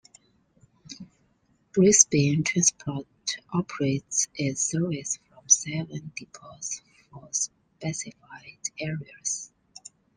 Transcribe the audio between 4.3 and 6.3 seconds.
its services from seven